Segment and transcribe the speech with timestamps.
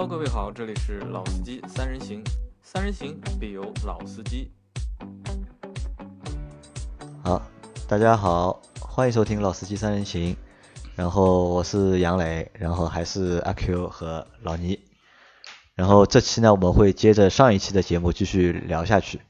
[0.00, 2.24] 哈各位好，这里是老司机三人行，
[2.62, 4.50] 三人行必有老司机。
[7.22, 7.42] 好，
[7.86, 10.34] 大家好，欢迎收听老司机三人行。
[10.96, 14.80] 然后我是杨磊，然后还是阿 Q 和老倪。
[15.74, 19.20] 然后这期呢，我们会接着上一期的节目继续聊下去。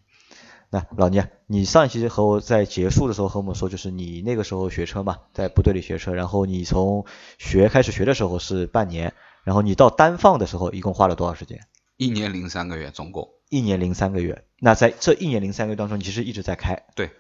[0.70, 7.04] 那老倪，你上一期和我在结束的时候和我们说，就是你那个时候学车嘛，在部队里学车，然后你从
[7.38, 9.12] 学开始学的时候是半年，
[9.50, 11.66] 然后你到单放的时候一共花了多少时间？
[11.96, 13.30] 一年零三个月，总共。
[13.48, 14.44] 一年零三个月。
[14.60, 16.84] 那在这一年零三个月当中，你其实一直在开。
[16.94, 17.10] 对，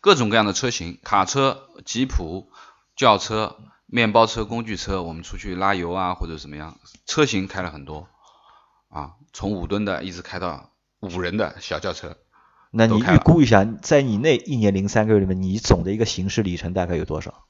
[0.00, 2.50] 各种各样的车型，卡车、吉普、
[2.96, 8.08] 轿车、面包车、工具车，我们出去拉油啊或者怎么样，车型开了很多
[8.88, 12.16] 啊，从五吨的一直开到五人的小轿车。
[12.72, 17.44] 那你预估一下，在你那一年零三个月里面，你总的一个行驶里程大概有多少？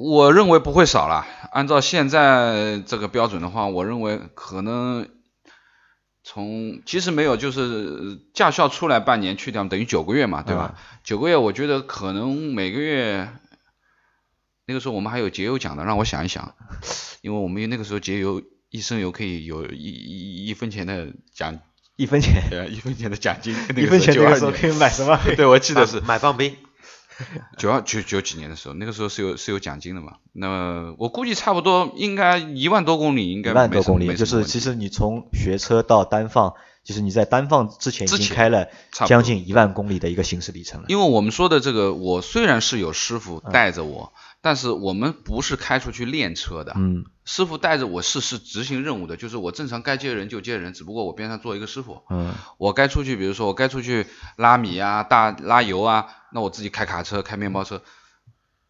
[0.00, 1.26] 我认为不会少了。
[1.50, 5.08] 按照现在这个标准的话，我认为可能
[6.22, 10.76] 从其实没有，就是驾校出来半年去掉等于九个月嘛，对吧？
[11.02, 13.28] 九个月，我觉得可能每个月
[14.66, 16.54] 那个时候我们还有节油奖的，让我想一想，
[17.20, 21.58] 因为我们那个时候节油一升油可以有一一一分钱的奖。
[21.96, 25.18] 一分钱，一分钱的奖金， 一分钱那个时候可以买什么？
[25.34, 26.56] 对，我记得是买棒冰。
[27.56, 30.14] 九二九九几年的时候，那个时候是有是有奖金的嘛？
[30.32, 36.54] 那么我估计差不多应该一万多公里，应该一万多公里，就是其实你从学车到单放，
[36.88, 38.68] 其实你在单放之前已经开了
[39.06, 40.86] 将近一万公里的一个行驶里程了。
[40.88, 44.14] 因为我们说的这个，我虽然是有师傅带着我。
[44.40, 57.82] 但是我们不是开出去练车的，嗯，师傅带着我是是执行任务的，就是我正常该接人就接人，只不过我边上做一个师傅，嗯，我该出去，比如说我该出去拉米啊、大拉油啊，那我自己开卡车、开面包车，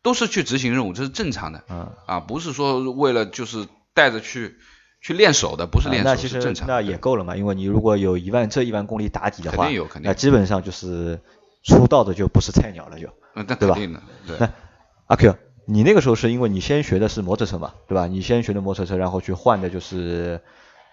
[0.02, 4.56] 都是去执行任务，这是正常的，嗯，啊，不是说为了就是带着去
[5.00, 11.20] 去练手的，不是练手，那其实那也够了嘛，因为你如果有一万这一万公里打底的话，肯定有，肯定，那基本上就是
[11.62, 14.50] 出道的就不是菜鸟了，就，嗯，那肯定的，对，那
[15.06, 15.34] 阿 Q。
[15.70, 18.06] 你那个时候是因为你先学的是摩托车嘛，对吧？
[18.06, 20.40] 你先学的摩托车，然后去换的就是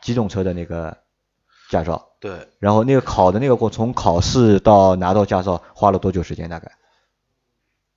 [0.01, 0.97] 机动车的那个
[1.69, 2.09] 驾照。
[2.19, 2.49] 对。
[2.59, 6.49] 然后那个考的那个过，从考试到拿到驾照花了多久时间？
[6.49, 6.69] 大概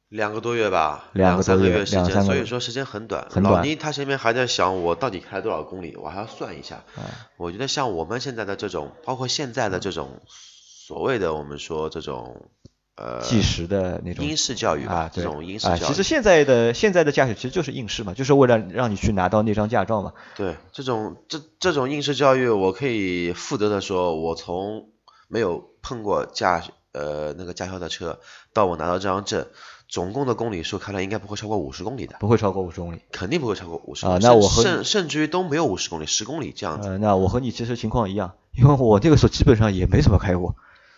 [0.08, 3.26] 两个多月吧，两个多月时间，所以说时间很短。
[3.30, 3.54] 很短。
[3.54, 6.84] 老倪他前面还在想我到底开了多少公里，我还要算一下。
[6.96, 7.04] 嗯。
[7.36, 12.50] 我觉得像我们现在的这种，包括现在的这种所谓的我们说这种。
[13.00, 15.78] 呃，计时的那种应试教育啊，这种应试教育。
[15.78, 20.14] 其实现在的现在的驾驶其实就是应试嘛，就是为了让你去拿到那张驾照嘛。
[20.34, 24.88] 对，这种这这种应试教育，我可以负责的说，我从
[25.28, 28.18] 没有碰过驾呃那个驾校的车，
[28.52, 29.46] 到我拿到这张证，
[29.88, 32.16] 总共的公里数看来应该不会超过五十公里的。
[32.20, 33.00] 不会超过五十公里。
[33.10, 34.06] 肯定不会超过五十。
[34.06, 36.88] 啊，那我和甚甚至于都没有五十公里，十公里这样子。
[36.88, 40.54] 呃，那我和你其实情况一样，因为我那个时候基本上也没怎么开过，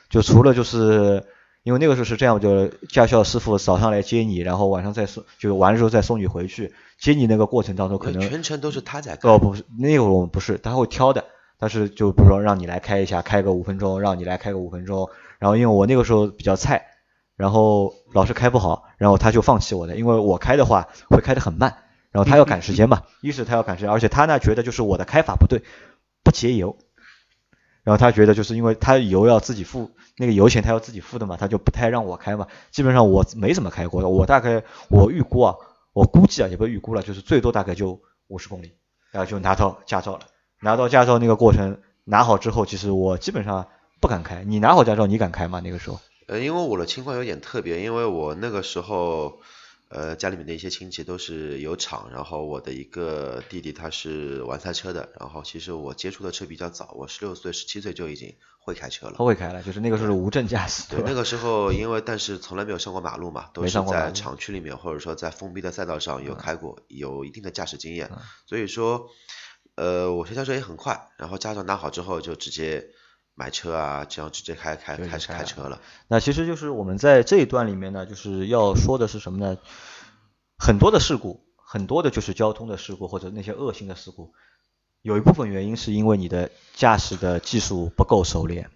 [0.08, 1.24] 就除了就是。
[1.62, 6.72] 因为那个时候是这样，就驾校师傅早上来接你，然后晚上再送，就完了之后再送你回去。
[6.98, 9.28] 接你那个过程当中，可能全程都是他在开。
[9.28, 11.22] 哦，不是，那会儿我们不是，他会挑的。
[11.58, 15.10] 但是就比如说让你来开一下，开个五分钟，让你来开个五分钟。
[15.38, 16.82] 然后因为我那个时候比较菜，
[17.40, 21.74] 然后老是开不好，然后他就放弃我的，因为我开的话会开得很慢，
[22.10, 23.02] 然后他要赶时间嘛。
[23.22, 25.62] 一是他要赶时间，而且他呢觉得就是我的开法不对，
[26.22, 26.76] 不节油。
[27.82, 29.90] 然后他觉得就是因为他油要自己付。
[30.18, 32.46] 那个油钱他要自己付的嘛，他就不太让我开嘛。
[32.70, 35.54] 基本上我没怎么开过，我大概我预估啊，
[35.94, 38.74] 我估计啊也不预估了，就是最多大概就五十公里，
[39.12, 40.26] 然后就拿到驾照了。
[40.60, 43.66] 拿到驾照那个过程拿好之后，其实我基本上
[43.98, 44.44] 不敢开。
[44.44, 45.60] 你拿好驾照，你敢开吗？
[45.60, 45.98] 那个时候？
[46.30, 49.40] 呃，因为我的情况有点特别，因为我那个时候。
[49.92, 59.14] 呃，家里面的一些亲戚都是有厂，然后我的一个弟弟他是玩赛车的，然后其实我接触的车比较早，我十六岁、十七岁就已经会开车了。
[59.16, 60.84] 会开了，就是那个时候是无证驾驶。
[60.88, 68.12] 对，那个时候因为但是从来没有上过马路嘛，都是在厂区里面或者说在封闭的赛道上有开过，有一定的驾驶经验，
[68.46, 69.08] 所以说，
[69.74, 72.90] 呃，我学驾车也很快，然后驾照拿好之后就直接。
[73.40, 75.80] 买车啊，这样直接开开开始开车了。
[76.08, 79.56] 那其实就是我们在这一段里面呢，就是要说的是什么呢？
[80.58, 84.34] 很多的事故，很多的就是交通的事故或者那些恶性的事故，
[85.00, 88.68] 有一部分原因是因为你的驾驶的技术不够熟练，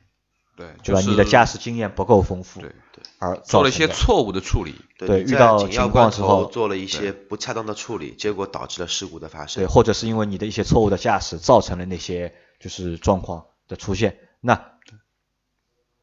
[0.57, 1.03] 对，对吧？
[1.03, 14.17] 你的驾驶经验不够丰富，对对，而做了一些错误的处理，对，遇到情况之后做了一些不恰当的处理，结果导致了事故的发生，对，或者是因为你的一些错误的驾驶造成了那些就是状况的出现。
[14.47, 14.73] 那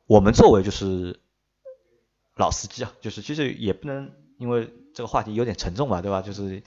[0.08, 1.20] 我们作为就是
[2.36, 6.24] 老司机啊，就是其实也不能因为这个话题有点沉重嘛，对吧？
[6.24, 6.64] 就是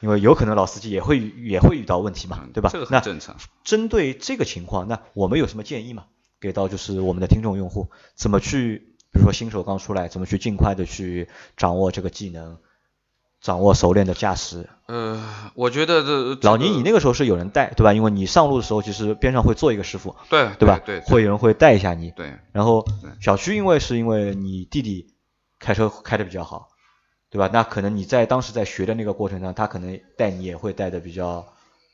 [0.00, 2.70] 因为有可能老司机也会也会遇到问题嘛，对吧？
[2.72, 3.36] 这个很正常。
[3.64, 6.06] 针对这个情况，那我们有什么建议吗？
[6.40, 11.28] 给到就是我们的听众用户，怎么去，比如说新手刚出来，怎么去尽快的去
[11.58, 12.58] 掌握这个技能，
[13.40, 14.68] 掌握熟练的驾驶？
[14.86, 15.22] 呃，
[15.54, 17.92] 我觉得这老倪，你那个时候是有人带，对吧？
[17.92, 20.80] 因为你上路的时候，其实边上会坐一个师傅，对对吧？
[20.84, 22.10] 对，会有人会带一下你。
[22.10, 22.38] 对。
[22.52, 22.84] 然后
[23.20, 25.14] 小区因为是因为你弟弟
[25.58, 26.68] 开车开的比较好。
[27.32, 27.48] 对吧？
[27.52, 31.46] 那可能你在当时在学的那个过程中，他可能带你也会带的比较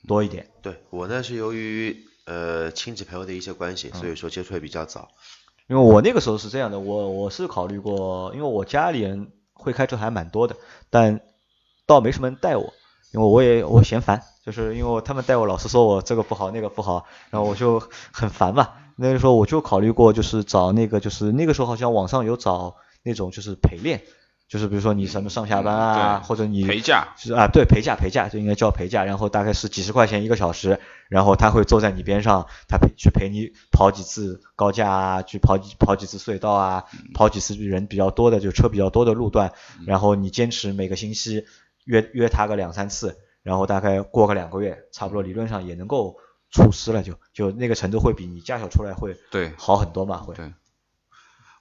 [0.08, 0.46] 多一点。
[0.62, 1.94] 对我呢是由于
[2.24, 5.10] 呃亲戚朋友的一些关系，所以说接触也比较早。
[5.68, 10.56] 因为我那个时候是这样的，我我是考虑过，因为我家里人会开车还蛮多的，
[10.88, 11.20] 但
[11.86, 12.72] 倒没什么人带我，
[13.12, 17.80] 因为我也我嫌烦，就是因为他们带我老是说我这个不好那个不好，然后我就
[18.12, 18.70] 很烦嘛。
[18.96, 24.02] 那个时候我就考虑过，就是找那个就是那个时候好像网上有找那种就是陪练。
[24.48, 30.78] 就是比如说你什么上下班啊，或者你陪驾是啊，对陪驾陪驾就应该叫陪驾，然后大概是几十块钱一个小时，
[31.08, 39.52] 然后他会坐在你边上，他陪去陪你跑几次高架啊，去跑几跑几次隧道啊，跑几次人比较多的就车比较多的路段，
[39.84, 41.44] 然后你坚持每个星期
[41.86, 46.18] 约约他个两三次，然后大概过个两个月，差不多理论上也能够
[46.50, 50.34] 出师了，就就那个程度会比你驾校出来会对好很多嘛，会。
[50.34, 50.52] 对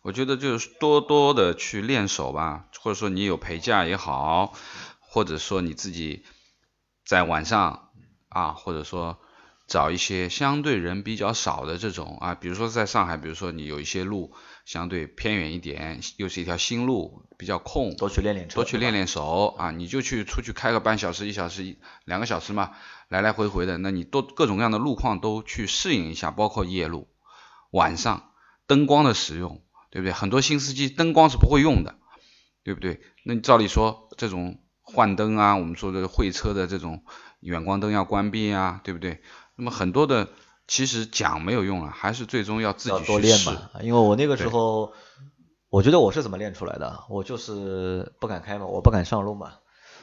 [0.02, 4.54] 我觉得就是多多的去练手吧，或者说你有陪驾也好，
[5.00, 6.24] 或者说你自己
[7.06, 7.90] 在晚上
[8.30, 9.18] 啊，或者说
[9.68, 14.36] 找一些相对人比较少的这种啊，比如说在上海，比如说你有一些路
[14.66, 22.72] 相对偏远一点，又是一条新路，比较空，多去练练车，多去练练手啊，你就去出去开个半小时、一小时、两个小时嘛，
[23.08, 27.08] 来来回回的，那你多各种各样的路况都去适应一下，包括夜路、
[27.72, 28.32] 晚上
[28.68, 29.62] 灯光的使用。
[29.92, 30.12] 对不对？
[30.12, 31.96] 很多新司机灯光是不会用的，
[32.66, 33.00] 对不对？
[33.24, 37.06] 那你照理说这种换灯啊，我们说的会车的这种
[37.40, 39.22] 远光灯要关闭啊，对不对？
[39.56, 40.28] 那么很多的
[40.68, 43.70] 其实讲没有用啊，还是最终要自己去练嘛。
[43.82, 44.94] 因为我那个时候，
[45.70, 47.04] 我觉得我是怎么练出来的？
[47.10, 49.54] 我就是不敢开嘛，我不敢上路嘛，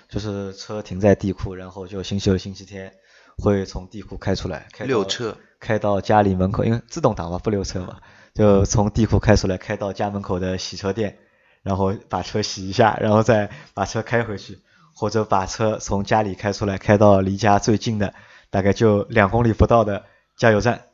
[0.08, 2.92] 就是车停在地库，然后就星期六、星期天
[3.38, 7.98] 会从地库开出来，开溜车，开到家里门口，因为自动挡嘛，不溜车嘛。
[8.34, 11.18] 就从地库开出来，开到家门口的洗车店，
[11.62, 14.58] 然后把车洗一下，然后再把车开回去，
[14.94, 18.14] 或者把车从家里开出来，开到离家最近的，
[18.50, 20.04] 大概就两公里不到的
[20.36, 20.86] 加油站，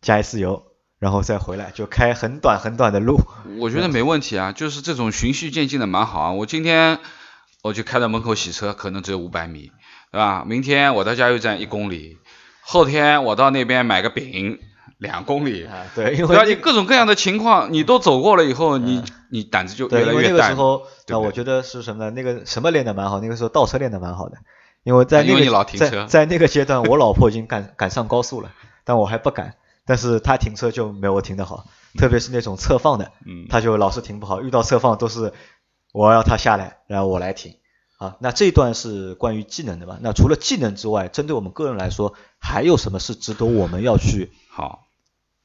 [0.00, 0.62] 加一次油，
[0.98, 3.20] 然后再回来，就开很短很短的路。
[3.58, 6.32] 我觉得没问题啊，就是这种循序渐进的蛮好啊。
[6.32, 6.98] 我今天
[7.62, 9.72] 我就开到门口洗车，可能只有五百米，
[10.10, 10.44] 对吧？
[10.46, 12.18] 明天我到加油站一公里，
[12.62, 14.58] 后天我到那边买个饼。
[14.98, 19.02] 两公里，对，因为你各种各样的情况你都走过了以后，你
[19.32, 20.28] 你胆子就越来越大。
[20.28, 22.10] 那个时候，那我觉得是什么呢？
[22.12, 24.36] 那个什么练的蛮好，那个时候倒车练的蛮好的，
[24.84, 28.52] 因为在那个在在那个阶段，我老婆已经赶赶上高速了，
[28.84, 29.56] 但我还不敢。
[29.84, 31.66] 但是他停车就没我停的好，
[31.98, 35.32] 特别是那种侧放的，嗯，他就老是停不好，遇到侧放都是
[35.92, 37.56] 我要他下来，然后我来停。
[37.98, 39.98] 啊，那这一段是关于技能的吧？
[40.00, 44.88] 那除了技能之外，针对我们个人来说，还有什么是值得我们要去好？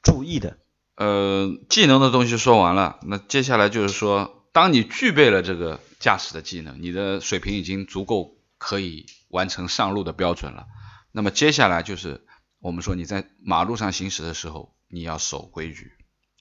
[0.01, 0.57] 注意的，
[0.95, 10.65] 呃，技能的东西说完了，那接下来就是说，当你具备了这个驾驶的技能，你的水平已经足够可以完成上路的标准了。
[11.12, 12.25] 那么接下来就是
[12.60, 15.92] 我们说你在马路上行驶的时候，你要守规矩。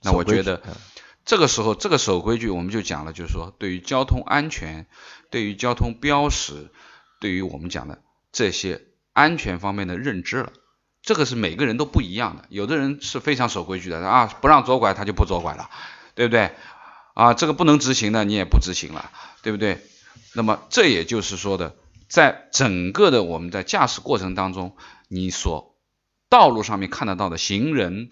[0.03, 0.63] 那我觉得
[1.25, 4.87] 这个时候这个守规矩，我们就讲了，就是说对于交通安全，
[5.31, 6.71] 对于交通标识，
[7.21, 8.83] 对于我们讲的这些
[9.13, 10.53] 安全方面的认知了。
[11.03, 15.71] 这个是每个人都不一样的，有的人是非常守规矩的啊，不让左拐他就不左拐了，
[16.15, 16.51] 对不对？
[17.15, 19.11] 啊，这个不能执行的你也不执行了，
[19.43, 19.81] 对不对？
[20.35, 21.77] 那么这也就是说的，
[22.09, 24.77] 在整个的我们在驾驶过程当中，
[25.09, 25.76] 你所
[26.37, 28.11] 道路上面看得到的行人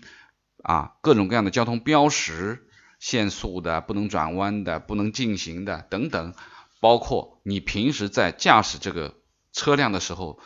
[0.62, 2.66] 啊，各种各样的交通标识、
[2.98, 6.32] 限速的、不能转弯的、不能进行的等等，
[6.80, 9.16] 包括你平时在驾驶这个
[9.52, 10.38] 车辆的时候，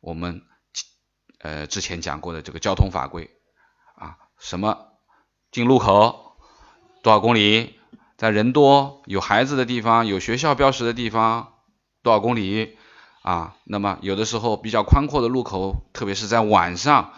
[0.00, 0.42] 我们。
[1.38, 3.30] 呃，之前讲过的这个交通法规
[3.94, 4.98] 啊，什么
[5.52, 6.38] 进路口
[7.02, 7.78] 多少公里，
[8.16, 11.52] 在人多有孩子的地方，有学校标识的地方
[12.02, 12.78] 多少公里
[13.26, 13.56] 啊？
[13.64, 17.12] 那么有的时候比较宽阔的路口，特别是在晚上，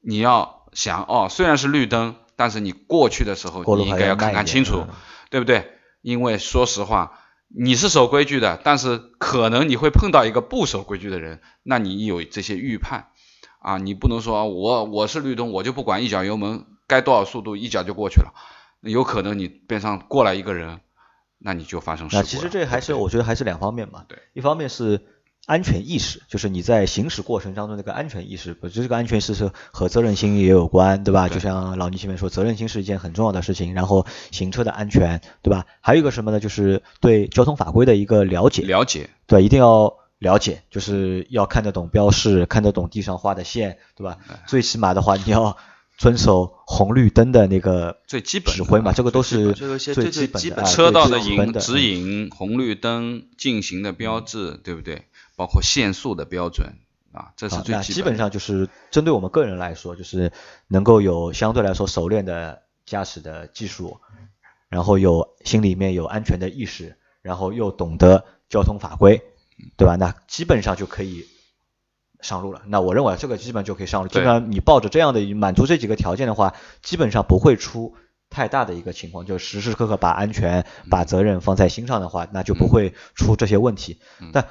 [0.00, 4.86] 你要想哦，虽然是绿灯，但是你过去的时候，你应该要看看清楚，
[5.30, 5.72] 对不对？
[6.02, 13.08] 因为说实话，你是守规矩的，但是可能你会碰到一个不守规矩的人，那你有这些预判。
[13.58, 18.32] 啊，你不能说我我是绿灯，我就不管，一脚油门该多少速度一脚就过去了，
[18.82, 20.80] 有可能你边上过来一个人，
[21.38, 22.22] 那你就发生事故。
[22.22, 24.04] 那其实这还是我觉得还是两方面嘛。
[24.06, 25.02] 对，一方面是
[25.46, 31.28] 安全意识，就是你在行驶过程当中那个安全意识，不，这个安全意识是和责任心也有关，对吧？
[31.28, 35.66] 就像老倪前面说，责任心是一件很重要的事情，然后行车的安全，对吧？
[35.80, 36.40] 还有一个什么呢？
[36.40, 38.62] 就是对交通法规的一个了解。
[38.62, 39.10] 了解。
[39.26, 44.18] 对，一定要了解，就是要看得懂标示，看得懂地上画的线，对吧？
[44.46, 45.56] 最起码的话，你要。
[45.96, 55.04] 遵守红绿灯的那个最基本指挥嘛，这个都是最基本的车道的引指引、红绿灯进行的标志，对不对？
[55.36, 56.74] 包括限速的标准
[57.12, 57.94] 啊，这是最基本。
[57.94, 60.32] 基本上就是针对我们个人来说，就是
[60.68, 63.98] 能够有相对来说熟练的驾驶的技术，
[64.68, 69.22] 然后有心里面有安全的意识，然后又懂得交通法规，
[69.76, 69.96] 对吧？
[69.96, 71.26] 那基本上就可以。
[72.20, 74.08] 上路了，那我认为这个基本就可以上路。
[74.08, 77.96] 基本上你抱着这样的满足这几个条件的话，基本上不会出
[78.30, 84.00] 太大的一个情况，就时时刻刻把安全、把责任放在心上的话，那就不会出这些问题。
[84.32, 84.46] 但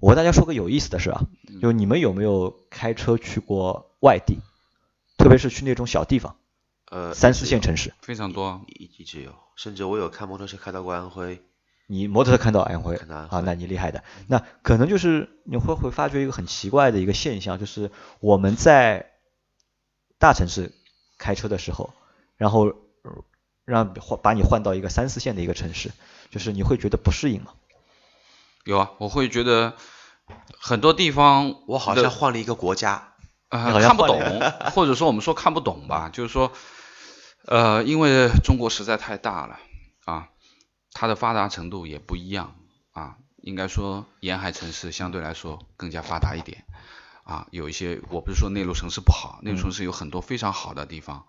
[0.00, 1.26] 我和大家说个有意思的事啊，
[1.60, 4.38] 就你们有没有开车去过外地，
[5.18, 6.36] 特别是去那种小地方，
[6.90, 7.92] 呃，三四线城市？
[8.00, 11.42] 非常多，一直有，甚至我有开摩托车开到过安徽。
[11.86, 14.04] 你摩托车看到安徽啊，那你厉害的。
[14.28, 17.90] 那可能就是你会会发觉一个很奇怪的一个现象，就是
[18.20, 19.10] 我们在
[20.18, 20.72] 大城市
[21.18, 21.92] 开车的时候，
[22.36, 22.72] 然后
[23.64, 25.90] 让换把你换到一个三四线的一个城市，
[26.30, 27.52] 就是你会觉得不适应吗？
[28.70, 29.74] 有啊，我会觉得
[30.58, 33.14] 很多地方我好像换了一个国家，
[33.50, 34.20] 看不懂，
[34.72, 36.52] 或者说我们说看不懂吧，就是说
[37.46, 39.58] 呃，因为中国实在太大了
[40.04, 40.28] 啊。
[40.92, 42.54] 它的发达程度也不一样
[42.92, 46.64] 啊，应该说沿海城市相对来说更加发达一点
[47.22, 51.26] 啊，有一些我不是说内陆城市不好，内陆城市有很多非常好的地方，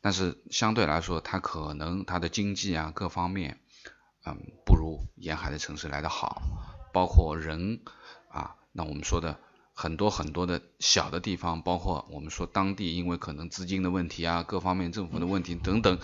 [0.00, 3.60] 但是相对来说它可能它的经济啊各方面
[4.26, 6.42] 嗯不如沿海的城市来得好，
[6.92, 7.80] 包括人
[8.28, 9.38] 啊，那我们说的。
[9.78, 15.98] 很多很多的小的地方，包括我们说当地因为可能资金的问题啊，各方面政府的问题等等，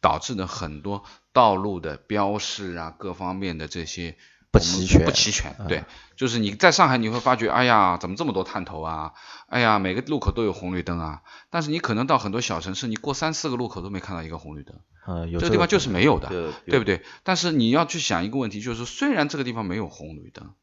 [0.00, 1.02] 导致的很多
[1.32, 4.16] 道路的标识啊，各方面的这些
[4.50, 5.56] 不齐全，不齐全。
[5.68, 5.84] 对，
[6.16, 9.12] 就是你在上海你会发觉，哎呀，怎么这么多探头啊？
[9.48, 11.22] 哎呀，每个路口都有红绿灯啊。
[11.50, 14.76] 但是你可能到很多小城市，你过三四个路口都没看到一个红绿灯。
[15.06, 16.28] 嗯，有这个地方就是没有的，
[16.66, 17.02] 对不对？
[17.22, 20.54] 但是你要去想一个问题，就是虽然这个地方没有红绿灯。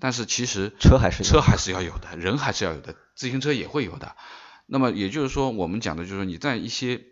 [0.00, 4.16] 但是其实车还是车还是要有的，人还是要有的，自行车也会有的。
[4.66, 7.02] 那么也就是说，我们讲的就是你在一些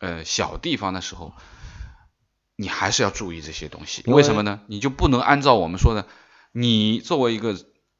[0.00, 1.34] 呃小地方的时候，
[2.60, 4.02] 你还是要注意这些东西。
[4.06, 4.60] 为什么呢？
[4.66, 6.06] 你就不能按照我们说的，
[6.50, 7.56] 你作为一个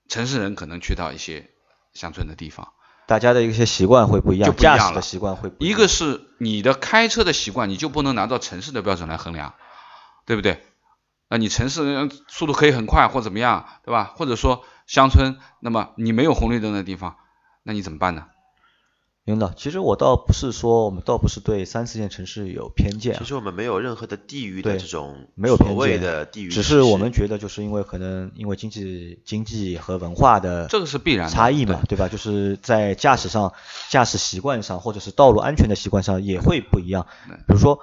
[0.08, 1.48] 城市人，可能去到一些
[1.94, 2.72] 乡村的地方，
[3.06, 5.52] 大家的一些习惯会不一样，不一样了习惯会。
[5.60, 9.54] 一个是你的开车的习惯，你就不能拿到城市的标准来衡量，
[10.26, 10.60] 对不对？
[11.28, 14.12] 那你城市速度可以很快或怎么样，对吧？
[14.16, 17.16] 或者说乡村，那么你没有红绿灯的地方，
[17.62, 18.26] 那你怎么办呢？
[19.28, 23.14] 领导，其实我倒不是说，我们倒不是对三四线城市有偏见。
[23.18, 32.08] 其实我们没有任何的地域的这种没有偏见的地域，只是我们觉得就是因为可能因为经济经济和文化的这个是必然差异嘛，对吧？
[32.08, 33.52] 就是在驾驶上、
[33.90, 37.06] 驾驶习惯上，或者是道路安全的习惯上也会不一样。
[37.46, 37.78] 比如说。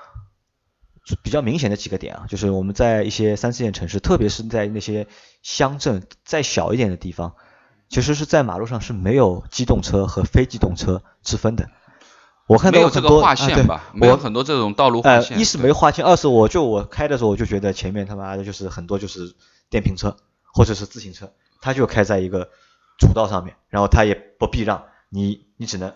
[1.21, 5.05] 比较明显的几个点啊，就是我们在一些三四线城市，特别是在那些
[5.43, 7.35] 乡镇再小一点的地方，
[7.95, 11.69] 其实是在马路上是没有机动车和非机动车之分的。
[12.45, 15.39] 我看到有很多划线吧，没有很多这种道路划线。
[15.39, 19.33] 一是没划线，二是我就我开的时候我就觉得前面他妈的就是很多就是
[19.69, 20.17] 电瓶车
[20.53, 22.49] 或者是自行车，他就开在一个
[22.99, 25.93] 主道上面，然后他也不避让，你你只能。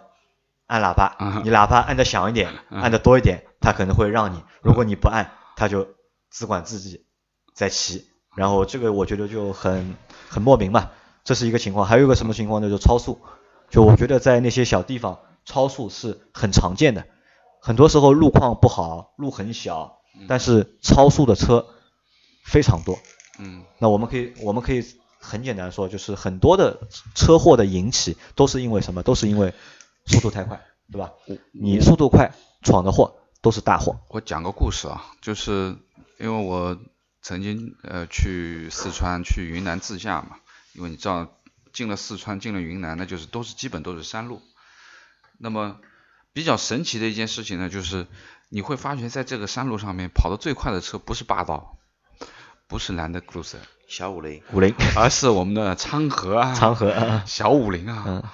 [0.67, 5.87] 按喇叭，你喇叭按的响一点，按的多一点，他可能会让你；如果你不按，他就
[6.29, 7.03] 只管自己
[7.55, 8.05] 在骑。
[8.35, 9.95] 然后这个我觉得就很
[10.29, 10.91] 很莫名嘛，
[11.29, 11.85] 这是一个情况。
[11.85, 12.71] 还有一个什么情况呢？
[12.71, 13.21] 就超速。
[13.69, 17.05] 就我觉得在那些小地方超速是很常见的，
[17.61, 21.67] 很多时候路况不好，路很小，但是超速的车
[22.43, 22.97] 非常多。
[23.37, 23.63] 嗯。
[23.77, 24.83] 那我们可以我们可以
[25.19, 26.79] 很简单说，就是很多的
[27.13, 29.03] 车祸的引起都是因为什么？
[29.03, 29.53] 都是因为。
[30.07, 30.59] 速度太快，
[30.91, 31.11] 对吧？
[31.51, 32.33] 你速度快
[32.63, 33.99] 闯的祸都是大祸。
[34.07, 35.75] 我讲个故事啊，就是
[36.17, 36.75] 因为我
[37.21, 40.37] 曾经呃去四川、去云南自驾嘛，
[40.73, 41.39] 因为你知道
[41.73, 44.41] 进了四川、进了云南，那就是都是基本都是山路。
[45.37, 45.77] 那么
[46.33, 48.07] 比较神奇的一件事情呢，就是
[48.49, 51.77] 你会发觉在这个山路上面跑得最快的车不是霸道，
[52.67, 53.57] 不是兰德 cruiser
[53.87, 58.31] 小五菱，五菱，而是我们的昌河啊，昌河啊，小五菱啊。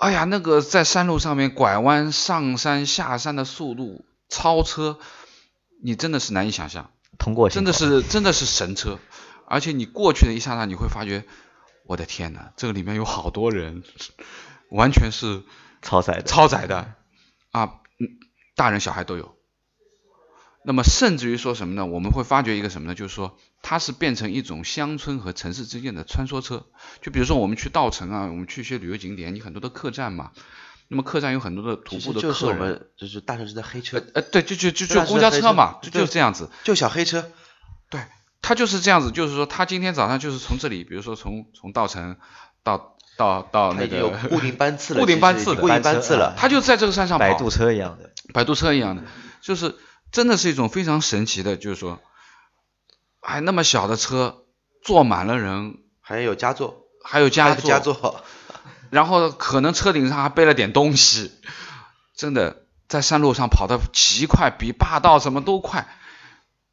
[0.00, 4.98] 哎呀，那个在山路上面拐弯上山下山的速度超车，
[5.82, 6.90] 你真的是难以想象。
[7.18, 8.98] 通过真的是真的是神车，
[9.46, 11.24] 而且你过去的一刹那，你会发觉，
[11.86, 13.82] 我的天呐，这个里面有好多人，
[14.70, 15.42] 完全是
[15.82, 16.94] 超载的，超载的
[17.50, 18.08] 啊，嗯
[18.54, 19.36] 大人小孩都有。
[20.64, 21.86] 那么甚至于说什么呢？
[21.86, 22.94] 我们会发觉一个什么呢？
[22.94, 26.66] 就是说它是变成一种乡村和城市之间的穿梭车。
[27.00, 30.30] 就比如说我们去稻城啊，我们去一些旅游景点，你很多的客栈嘛。
[30.86, 32.32] 那么客栈有很多的徒步的客人。
[32.32, 34.00] 就是我们就是大城市的黑车。
[34.14, 36.48] 呃，对，就就就就公交车嘛，就就是这样子。
[36.62, 37.28] 就小黑车。
[38.42, 42.18] 对，它就是这样子，就是说他今天早上就是从这里，比如说从从稻城
[42.62, 49.04] 到到到那个有固定班次了， 固定班次，固定班次了，他就在这个山上摆渡车一样的，摆渡车一样的，
[49.40, 49.76] 就是。
[50.12, 51.98] 真的是一种非常神奇的，就是说，
[53.20, 54.42] 哎那么小的车，
[54.84, 58.22] 坐满了人，还有加座，还有加座，加座，
[58.90, 61.32] 然后可能车顶上还背了点东西，
[62.14, 65.88] 真的在山路上跑得极快，比霸道什么都快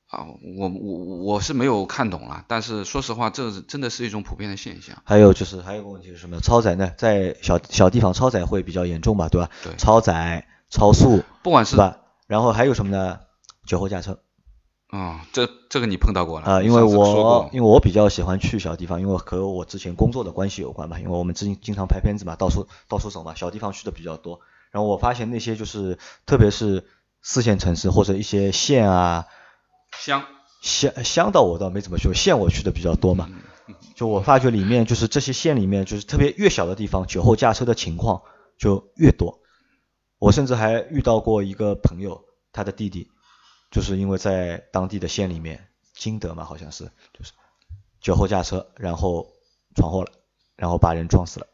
[0.10, 0.26] 啊！
[0.58, 4.98] 我我我是没有看懂了，但是说实话，这真的是一种普遍的现象。
[5.06, 6.40] 还有就是还有个问题是什么？
[6.42, 9.50] 超载呢，在小小地方超载会比较严重吧，对吧？
[9.64, 9.74] 对。
[9.78, 13.20] 超载、超速，不管是吧，然后还有什么呢？
[13.68, 14.20] 酒后驾车，
[14.88, 16.64] 啊，这这个你碰到过了啊？
[16.64, 20.98] 因为我因为我比较喜欢去小地方，因为和我之前工作的关系有关吧。
[20.98, 24.40] 因为我们之前经常拍片子嘛，到处到处走嘛，小地方去的比较多。
[24.72, 26.86] 然后我发现那些就是特别是
[27.22, 29.28] 四线城市或者一些县啊，
[30.00, 30.26] 乡
[30.62, 33.30] 乡乡道我倒没怎么去，县我去的比较多嘛。
[33.96, 38.22] 就我发觉里面就是这些县里面，就是特别越小的地方，酒后驾车的情况
[38.58, 39.40] 就越多。
[40.18, 43.12] 我甚至还遇到过一个朋友，他的弟弟。
[43.72, 47.34] 就是因为在当地的县里面，金德嘛，好像是，就是
[48.02, 49.28] 酒后驾车，然后
[49.76, 50.12] 闯祸了，
[50.56, 51.46] 然后把人撞死了，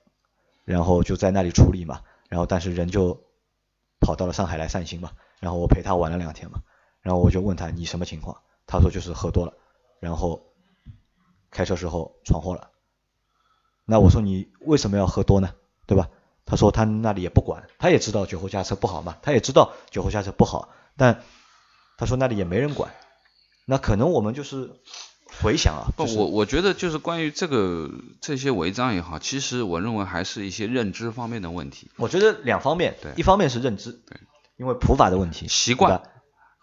[0.64, 3.22] 然后就在那里处理嘛，然后但是人就
[4.00, 5.12] 跑到了上海来散心嘛，
[5.42, 6.62] 然后我陪他玩了两天嘛，
[7.06, 9.54] 然后我就问他你什么情况，他说就是喝多了，
[10.00, 10.42] 然后
[11.52, 12.72] 开车时候闯祸了，
[13.86, 15.52] 那我说你为什么要喝多呢，
[15.86, 16.10] 对吧？
[16.48, 21.22] 他说他那里也不管，他也知道酒后驾车不好嘛，他也知道酒后驾车不好，但
[21.96, 22.92] 他说那里也没人管，
[23.66, 24.72] 那可能我们就是
[25.44, 25.94] 回想啊。
[25.96, 31.92] 不，我我觉得就是关于这个这些违章也好，其实我认为还是一些认知方面的问题。
[31.98, 34.20] 我觉得两方面，对，一方面是认知，对，
[34.58, 36.02] 因为普法的问题，习惯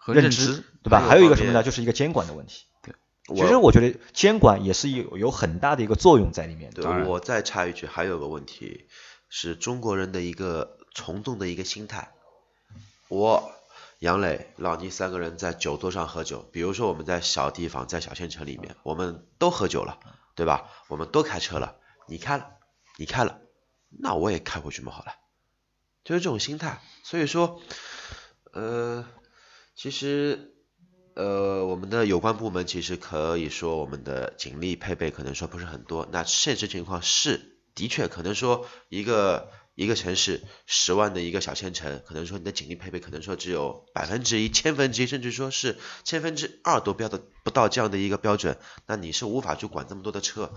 [0.03, 1.05] 和认知，对吧？
[1.07, 1.63] 还有一个什么呢？
[1.63, 2.65] 就是一个监管的问题。
[2.81, 2.93] 对，
[3.35, 6.71] 其实我觉得监管也是有有很大的一个作用在里面。
[6.71, 8.87] 对，我再插一句，还有个问题
[9.29, 12.11] 是中国人的一个从众的一个心态，
[13.07, 13.51] 我。
[13.99, 19.97] 杨磊、老倪三个人在酒桌上喝酒，比如说我们在小地方，在小县城里面，我们都喝酒了，
[20.35, 20.69] 对吧？
[20.89, 22.49] 我们都开车了，你开了，
[22.97, 23.39] 你开了，
[23.87, 25.13] 那我也开回去嘛，好了，
[26.03, 26.81] 就是这种心态。
[27.03, 27.61] 所以说，
[28.51, 29.05] 呃，
[29.75, 30.53] 其实，
[31.15, 36.07] 呃，我们的有关部门其实可以说，我们的警力配备可能说不是很多。
[36.11, 39.49] 那现实情况是，的确可能说一个。
[39.75, 50.53] 一个城市十万的一个小县城，可能说你的警力配备可能说只有百分之一、千分之一，甚至说是千分之二都标的不到这样的一个标准，那你是无法去管这么多的车，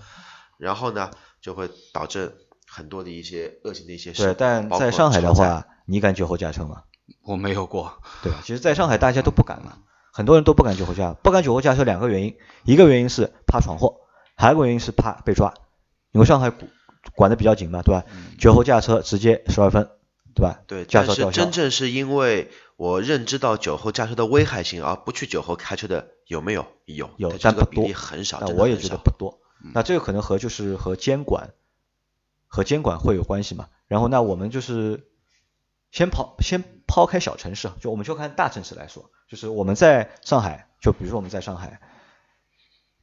[0.59, 4.23] 然后呢就会导致很多的一些恶性的一些事。
[4.23, 6.83] 对，但在上海的话，你敢酒后驾车吗？
[7.23, 8.39] 我没有过，对吧？
[8.43, 9.79] 其实，在上海大家都不敢嘛，
[10.13, 14.01] 很多人都不敢酒后驾，不敢酒后驾车两个原因，一个原因是怕闯祸，
[14.37, 15.55] 还有一个原因是怕被抓，
[16.13, 16.53] 因为上海
[17.15, 18.05] 管的比较紧嘛，对吧？
[18.39, 19.91] 酒后驾车直接十二分，
[20.35, 20.61] 对吧？
[20.67, 21.43] 对，驾照吊销。
[21.43, 26.67] 真正是因为我认知到酒后驾车的危害性而不去酒后开车的有没有？
[26.85, 28.39] 有，有，但不多，很少。
[28.41, 29.39] 那我也觉得不多。
[29.75, 31.51] 那这个可能和就是和监管
[32.47, 33.67] 和监管会有关系嘛？
[33.89, 35.09] 然后那我们就是
[35.91, 41.81] 先抛先抛开小城市，就我们就看大城市来说，就是我们在上海，就比如说我们在上海，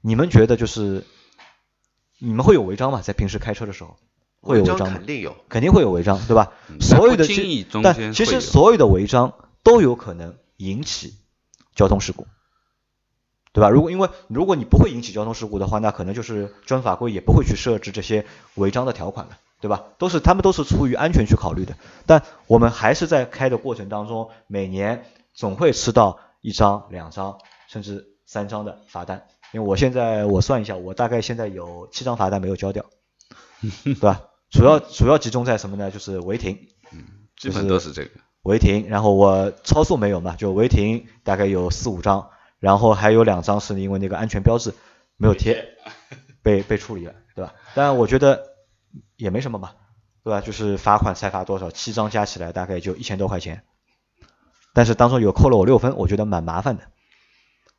[0.02, 1.06] 你们觉得就是？
[2.19, 3.02] 你们会有违章吗？
[3.02, 3.98] 在平时开车的时候，
[4.39, 4.93] 会有违章吗？
[4.98, 6.54] 肯定有，肯定会有违章，对吧？
[6.80, 7.26] 所有的
[7.84, 11.15] 但其实所有的违章都有可能引起
[11.76, 12.26] 交通事故，
[13.52, 13.69] 对吧？
[13.69, 19.86] 如果因为如果你不会引起交通事故的话，那可能就是交通法规也不会去设置这些违章的条款了，对吧？
[19.97, 21.73] 都是他们都是出于安全去考虑的。
[22.06, 27.38] 但我们还是在开的过程当中，每年总会吃到一张、两张，
[27.69, 29.26] 甚至三张的罚单。
[29.54, 32.84] 因为我现在我算一下，我大概现在有七张罚单没有交掉，
[33.86, 34.23] 对吧？
[34.52, 35.89] 主要主要集中在什么呢？
[35.89, 37.06] 就是违停，嗯，
[37.38, 38.89] 基本都是这个违停。
[38.89, 44.73] 然后我超速没有嘛，就违停大概有四五张，然后还有两张是因为那个安全标志
[45.15, 45.65] 没有贴，
[46.41, 47.54] 被被处理了，对吧？
[47.73, 48.53] 但我觉得
[49.17, 49.71] 也没什么嘛，
[50.23, 50.41] 对吧？
[50.41, 53.63] 就是罚款才罚多少，七张加起来大概就一千多块钱，
[54.73, 56.84] 但是当中有扣了我六分，我觉得蛮麻烦的。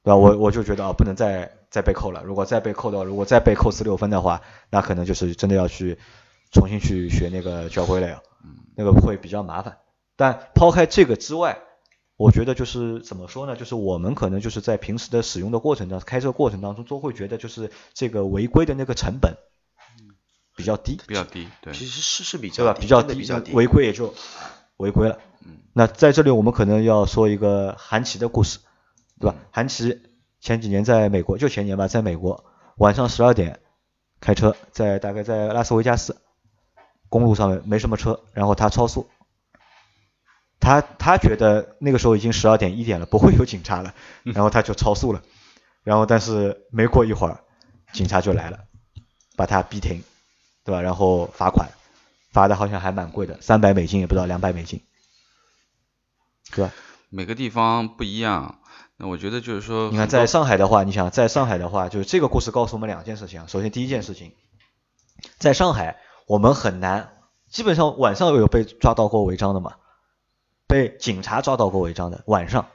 [0.03, 0.17] 对吧？
[0.17, 2.23] 我我就觉得啊，不能再再被扣了。
[2.25, 5.99] 如果再被扣到，如果再被扣四六分的话，那可能就是真的要去
[6.53, 8.21] 重新去学那个交规了呀。
[8.77, 9.79] 那个会比较麻烦。
[10.15, 11.57] 但抛开这个之外，
[12.19, 13.57] 我觉得就是怎么说呢？
[13.57, 19.39] 就是我们可能就是在平时的使用的过程当中，开车过程当中都会觉得就是这个违规的那个成本
[20.57, 24.15] 比较低，比较低，对，其实是是比较低，比较低，违规也就
[24.77, 25.19] 违规了。
[25.45, 28.61] 嗯那在这里我们可能要说一个韩琦的故事，
[29.19, 29.37] 对吧？
[29.51, 30.01] 韩琦
[30.41, 32.45] 前几年在美国，就前年吧，在美国
[32.77, 33.59] 晚上十二点
[34.21, 36.17] 开车，在大概在拉斯维加斯
[37.09, 39.09] 公路上面没什么车，然后他超速。
[40.61, 45.21] 他他觉得那个时候已经十二点一点了，不会有警察了， 然后他就超速了，
[45.83, 47.41] 然后但是没过一会儿，
[47.93, 48.61] 警察就来了，
[49.37, 50.03] 把他逼停，
[50.65, 50.81] 对吧？
[50.81, 51.71] 然后罚款，
[52.33, 54.83] 罚的好像还蛮贵的，三百美金也不知道两百美金，
[56.53, 56.73] 对吧？
[57.11, 58.59] 每个地方不一样，
[58.97, 63.47] 那我觉得就是说，你看在上海的话，你想在上海的话，就是这个故事告诉我们两件事情啊。
[63.47, 64.33] 首先第一件事情，
[65.39, 67.13] 在上海我们很难，
[67.51, 69.75] 基本上晚上有被抓到过违章的嘛？
[70.67, 72.69] 被警察抓到过违章的晚上，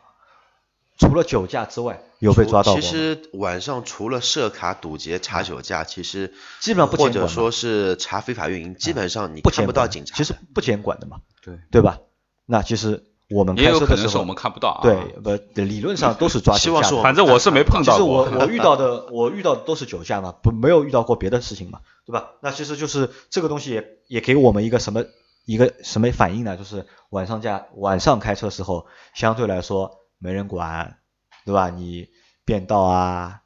[1.00, 2.82] 除了酒驾之外，有被抓到过。
[2.82, 10.16] 其实晚上除了设卡堵截查酒驾，其实基本上不或者说是查非法运营，基本上你看不到警察。
[10.18, 12.00] 其实不监管的嘛，对对吧？
[12.46, 14.70] 那其实我们开车的时候，我们看不到。
[14.70, 16.90] 啊对，不理论上都是抓酒驾。
[17.02, 18.26] 反正我是没碰到过。
[18.26, 22.32] 其实我 我遇到的我遇到的都是酒驾嘛，不没有遇到过别的事情嘛，对吧？
[22.42, 25.06] 那其实就是这个东西也也给我们一个什么？
[25.46, 26.58] 一个什么反应呢？
[26.58, 28.86] 就是晚上驾晚上开车时候，
[29.16, 31.00] 相对来说没人管，
[31.46, 31.70] 对吧？
[31.70, 32.10] 你
[32.46, 33.42] 变道啊，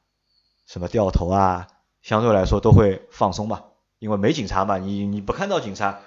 [0.67, 1.67] 什么掉头啊，
[2.01, 3.63] 相对来说都会放松嘛，
[3.99, 5.99] 因为没警察嘛，你你不看到警察，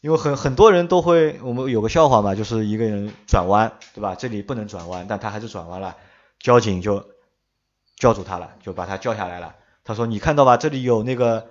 [0.00, 4.14] 因为很很多人都会，我们有个笑话嘛，就是一个人转弯，对吧？
[4.14, 5.96] 这里不能转弯，但他还是转弯了，
[6.38, 7.04] 交警就
[7.96, 9.56] 叫住他了，就把他叫下来了。
[9.82, 11.48] 他说：“你看到吧，这里有那个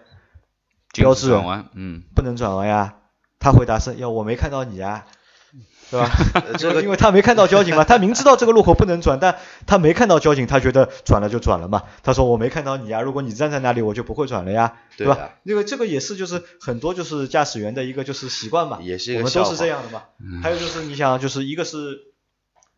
[0.94, 2.96] 标志，转弯嗯，不能转弯呀。”
[3.40, 5.08] 他回答是：要我没看到你啊，
[5.92, 6.10] 对吧？
[6.58, 11.84] 这个 因为他没看到交警嘛， 他明知道这个路口不能转，但他没看到交警，他觉得转了就转了嘛。
[12.04, 15.32] 他说我没看到你啊，如果你站在那里，我就不会转了呀，对吧？
[15.44, 20.04] 因为这个也是就是很多就是驾驶员的一个就是习惯嘛，也是我们都是这样的嘛。
[20.44, 22.00] 还有就是你想，就是一个是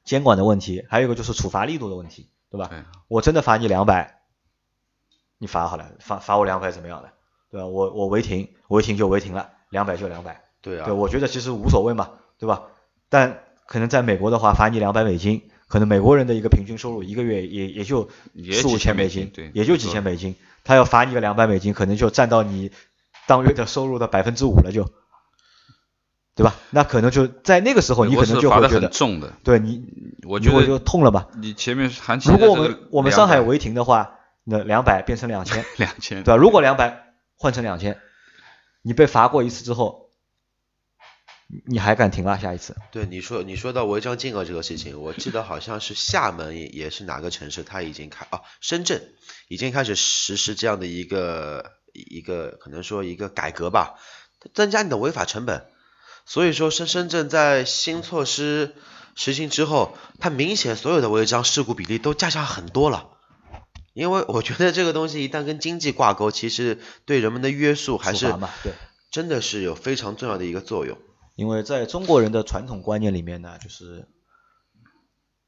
[0.04, 2.69] 监管的问题，还有一个就是处罚力度的问题，对吧？
[3.08, 4.21] 我真的罚你两百，
[5.38, 7.10] 你罚好了，罚罚我两百怎么样的，
[7.52, 7.67] 对吧？
[7.67, 10.43] 我我违停，违停就违停了，两百就两百。
[10.62, 12.63] 对啊，对，我觉得其实无所谓嘛，对吧？
[13.12, 18.10] 但可能在美国的话，罚你两百美金，可能美国人的一个平均收入一个月也也就
[18.54, 22.71] 四五千美金，对，也就几千美金，他要罚你个两百美金，可能就占到你
[23.28, 24.89] 当月的收入的百分之五了，就，
[26.36, 26.56] 对吧？
[26.69, 29.84] 那可能就在那个时候，你可能就会觉得重的，对你，
[30.24, 31.28] 我觉得就痛了吧？
[31.38, 36.38] 你前面含如果我们我们上海违停的话，那两百变成两千，两千，对吧？
[36.38, 37.97] 如果两百换成两千，
[38.82, 40.01] 你被罚过一次之后。
[41.66, 42.38] 你还敢停啊？
[42.38, 42.76] 下一次？
[42.92, 49.14] 对，你说你说到违章金额这个事情，我记得好像是厦门也也是哪个城市，它已经开啊，深圳
[49.48, 54.00] 已经开始实施这样的一个一个可能说一个改革吧，
[54.54, 55.66] 增加你的违法成本。
[56.26, 58.76] 所以说深深圳在新措施
[59.16, 63.10] 实行之后，它明显所有的违章事故比例都降下很多了。
[63.94, 68.34] 因为我觉得这个东西一旦跟经济挂钩，其实对人们的约束还是
[68.64, 68.72] 对，
[69.12, 70.98] 真的是有非常重要的一个作用。
[71.36, 74.08] 因为在中国人的传统观念里面呢，就是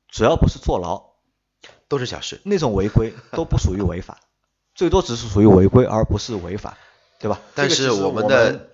[0.08, 1.12] 只要不是坐牢，
[1.88, 2.42] 都是小事。
[2.46, 4.20] 那种违规都不属于违法，
[4.74, 6.78] 最多只是属于违规，而不是违法，
[7.20, 7.40] 对吧？
[7.54, 8.70] 但是我们的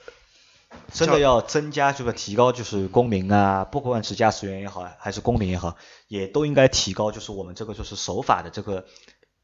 [0.93, 8.85] 真的要增加，就是提高，就是公民啊，不管是驾驶员也好，还是公民也好，也都应该提高，就是我们这个就是守法的这个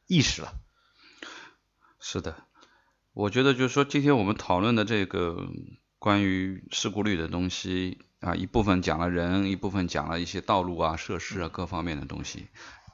[0.08, 0.54] 意识了。
[2.00, 2.36] 是的，
[3.14, 5.36] 我觉得就是说，今天我们讨论的这个。
[6.06, 12.46] 关于事故率的东西啊，一部分讲了人，一部分讲了一些道路啊、设施啊各方面的东西。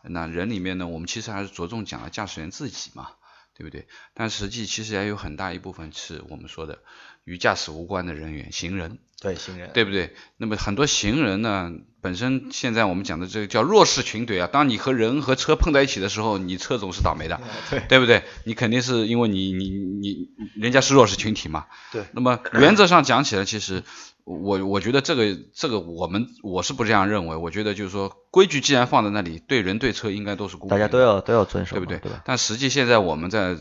[0.01, 3.09] 那人里面呢，我们其实还是着重讲了驾驶员自己嘛，
[3.53, 3.85] 对不对？
[4.13, 6.79] 但实际其实也有很大一部分是我们说的
[7.23, 8.99] 与驾驶无关的人员，行人。
[9.21, 10.15] 对行人，对不对？
[10.37, 14.49] 那么很多行人呢，本身现在我们讲的这个叫弱势群体啊。
[14.51, 18.23] 当你和人和车碰在一起的时候，你车总是倒霉的，对对不对？
[18.45, 21.67] 你肯定是因为你你你人家是弱势群体嘛。
[21.91, 22.03] 对。
[22.13, 23.83] 那么原则上讲起来，其实
[24.23, 27.35] 我我觉得这个这个我们我是不这样认为。
[27.35, 31.99] 我觉得就是说，规矩既然放在那里，对人对车应该都是公平，大家都要都要遵守，对不对？
[31.99, 33.55] 对但实际现在我们在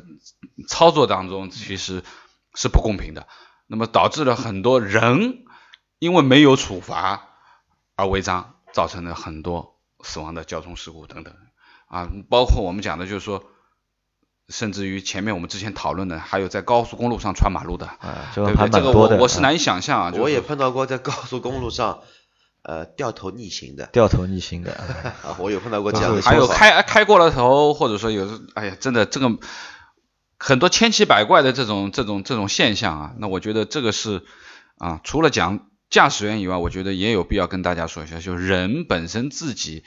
[0.67, 2.03] 操作当中其实
[2.55, 3.27] 是不公平的，
[3.71, 5.45] 那么导致了很多人。
[6.01, 7.29] 因为没有处罚
[7.95, 11.35] 而违章，造成了很多死亡的交通事故等等
[11.89, 13.45] 啊，包括我们讲的就是说，
[14.49, 17.91] 甚至于前面我们之前讨论的，还有在高速公路上穿马路的，
[18.35, 18.69] 对不对？
[18.71, 20.13] 这个我我是难以想象啊。
[20.17, 22.01] 我也碰到过在高速公路上。
[22.63, 24.73] 呃，掉头逆行的，掉头逆行的，
[25.25, 26.23] 啊，我有碰到过这样的。
[26.23, 29.31] 还有开开过了头，或者说有，哎呀，真的这个
[30.41, 34.25] 很多千奇百怪的这种这种这种现象啊，那我觉得这个是
[34.79, 39.85] 啊，除了讲驾驶员以外，我觉得也有必要跟大家说一下，就是人本身自己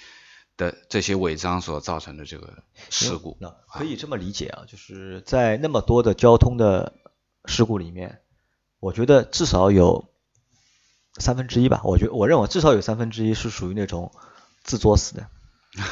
[0.56, 3.36] 的这些违章所造成的这个事故。
[3.42, 6.94] 那可以这么理解啊，就是在那么多的交通的
[7.46, 8.22] 事故里面，
[8.80, 10.08] 我觉得至少有。
[11.20, 14.12] 三分之一吧，我觉我认为至少有三分之一是属于那种
[14.64, 15.28] 自作死的，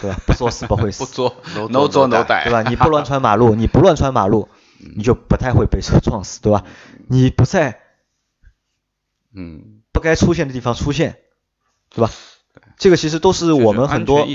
[0.02, 0.20] 对吧？
[0.28, 1.36] 不作死不会死， 不作
[1.70, 2.62] no 作 no die，对吧？
[2.64, 4.48] 你不乱穿马路，你不乱穿马路，
[4.96, 6.64] 你就不太会被车撞死，对吧？
[7.08, 7.80] 你不在，
[9.34, 11.18] 嗯，不该出现的地方出现，
[11.90, 12.12] 对吧？
[12.78, 14.28] 这个其实都是我们很多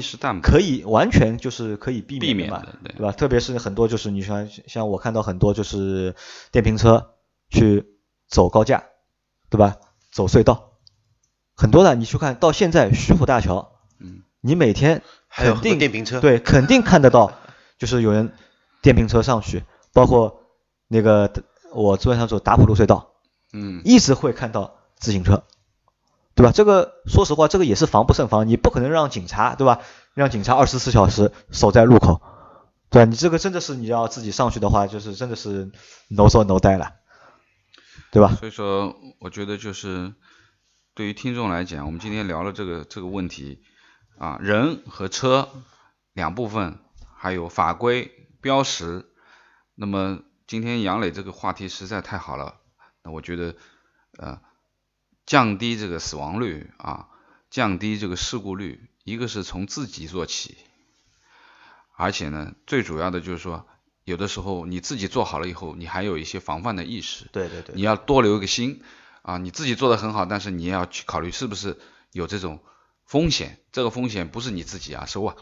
[0.43, 3.13] 可以完全就是可以避免的，对吧？
[3.13, 6.15] 特别是很多就是你像像我看到很多就是
[6.51, 7.15] 电瓶车
[7.51, 7.85] 去
[8.29, 8.85] 走高架，
[9.51, 9.77] 对吧？
[10.11, 10.73] 走隧道。
[11.55, 15.03] 很多的，你去看到现在徐浦大桥，嗯，你每天
[15.37, 17.33] 肯定电瓶车，对，肯定看得到，
[17.79, 18.33] 就是有人
[18.83, 20.43] 电瓶车上去，包括
[20.89, 21.31] 那个
[21.73, 23.13] 我昨天上走打浦路隧道，
[23.53, 25.45] 嗯，一直会看到自行车，
[26.35, 26.53] 对吧？
[26.53, 29.81] 这个说实话，这个也是防不胜防，你不可能让警察，对吧？
[30.15, 32.21] 让警察二十四小时守在路口，
[32.91, 33.11] 对吧？
[33.11, 35.71] 你这个真的是你要自己上去的话，就是真的是
[36.09, 36.95] no 说 no 带了，
[38.11, 38.35] 对吧？
[38.41, 40.13] 所以说，我觉得就是。
[40.97, 43.61] 对于听众来讲，我们今天聊了这个这个问题
[44.19, 45.49] 啊，人和车
[46.13, 46.79] 两部分，
[47.15, 49.07] 还有法规标识。
[49.75, 52.57] 那么今天杨磊这个话题实在太好了，
[53.03, 53.55] 那我觉得
[54.17, 54.41] 呃
[55.25, 57.09] 降低这个死亡率啊，
[57.51, 60.57] 降低这个事故率，一个是从自己做起，
[61.95, 63.67] 而且呢，最主要的就是说，
[64.05, 67.27] 有的时候你自己做好了以后，你还有一些防范的意识。
[67.33, 67.75] 对对对。
[67.75, 68.83] 你要多留一个心。
[69.23, 71.81] 啊，你自己做的很好，但是你也要去考虑是不是
[72.13, 72.61] 有这种
[73.07, 73.59] 风险。
[73.73, 75.35] 这个风险不是你自己啊，是外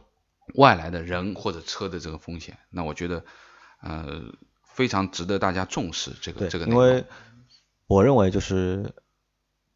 [0.55, 2.57] 外来的人或者车的这个风险。
[2.71, 3.25] 那我觉得，
[3.83, 4.23] 呃，
[4.63, 6.67] 非常值得大家重视这个这个。
[6.67, 7.05] 因为
[7.89, 8.95] 我认为就是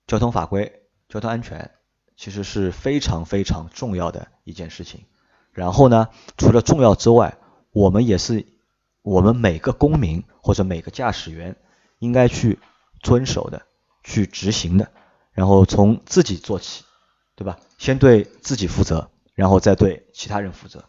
[0.06, 1.72] 交通法规、交通安全
[2.16, 5.06] 其实是非常非常重要的一件事情。
[5.50, 7.38] 然后呢，除了重要之外，
[7.72, 8.46] 我们也是
[9.02, 11.56] 我们每个公民或者每个驾驶员
[11.98, 12.60] 应该去
[13.02, 13.62] 遵守的。
[14.04, 14.90] 去执行的，
[15.32, 16.82] 然后从自己做起，
[17.38, 17.56] 对吧？
[17.78, 20.82] 先对自己负责，然后再对其他人负责。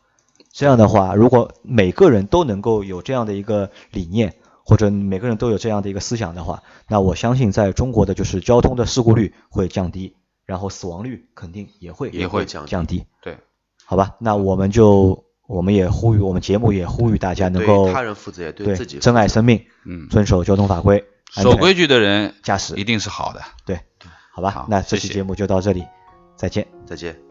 [0.52, 4.34] 这样的话，如果每个人都能够有这样的一个理念，
[4.66, 10.16] 或者每个人都有这样的一个思想的话，那我相信在中国的就是交通的事故率会降低，
[10.48, 13.06] 然后死亡率肯定也会也会降低。
[13.22, 13.38] 对，
[13.86, 21.06] 好吧，那我们就我们也呼吁我们节目也呼吁大家能够对他人负责，对自己珍爱生命，嗯，遵守交通法规。
[21.32, 23.80] 守规矩的人驾驶一定是好的，对，
[24.34, 25.86] 好吧，那这期节目就到这里，
[26.40, 27.29] 再见，再见。